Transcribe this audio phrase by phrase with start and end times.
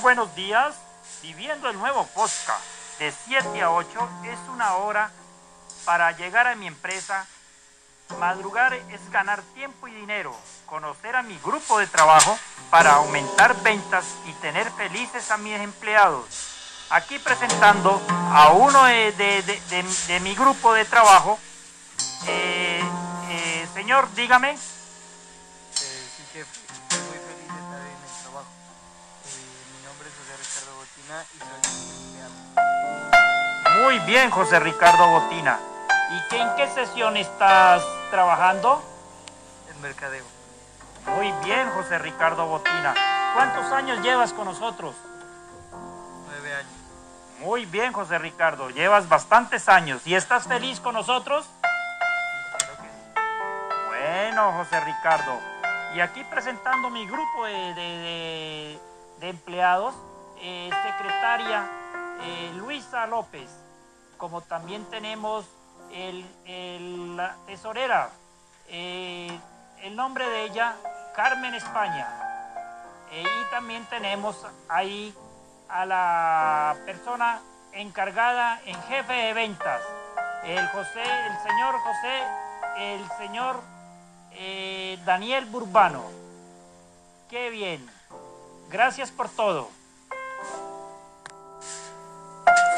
[0.00, 0.74] buenos días.
[1.22, 2.62] Viviendo el nuevo podcast
[2.98, 5.10] de 7 a 8 es una hora
[5.84, 7.26] para llegar a mi empresa.
[8.18, 10.34] Madrugar es ganar tiempo y dinero.
[10.66, 12.38] Conocer a mi grupo de trabajo
[12.70, 16.24] para aumentar ventas y tener felices a mis empleados.
[16.90, 18.00] Aquí presentando
[18.32, 19.42] a uno de, de-
[20.06, 21.38] de- mi grupo de trabajo.
[22.26, 22.82] Eh,
[23.28, 24.52] eh, señor, dígame.
[24.52, 24.58] Eh,
[26.32, 26.44] sí,
[30.58, 31.48] Ricardo Botina y soy
[32.20, 33.82] empleado.
[33.82, 35.58] Muy bien, José Ricardo Botina.
[36.10, 38.82] ¿Y qué, en qué sesión estás trabajando?
[39.70, 40.24] El mercadeo.
[41.06, 42.94] Muy bien, José Ricardo Botina.
[43.34, 44.94] ¿Cuántos años llevas con nosotros?
[46.26, 46.72] Nueve años.
[47.40, 48.68] Muy bien, José Ricardo.
[48.70, 50.02] Llevas bastantes años.
[50.06, 51.46] ¿Y estás feliz con nosotros?
[52.58, 53.20] Sí, que sí.
[53.86, 55.38] Bueno, José Ricardo.
[55.94, 58.80] Y aquí presentando mi grupo de, de- de-
[59.20, 59.94] de empleados,
[60.40, 61.66] eh, secretaria
[62.22, 63.50] eh, Luisa López,
[64.16, 65.44] como también tenemos
[65.92, 68.10] el, la tesorera,
[68.68, 69.38] eh,
[69.82, 70.76] el nombre de ella,
[71.14, 72.06] Carmen España.
[73.10, 75.14] Y también tenemos ahí
[75.68, 77.40] a la persona
[77.72, 79.80] encargada en jefe de ventas,
[80.44, 82.22] el José, el señor José,
[82.76, 83.62] el señor
[85.06, 86.04] Daniel Burbano.
[87.30, 87.88] Qué bien.
[88.68, 89.77] Gracias por todo.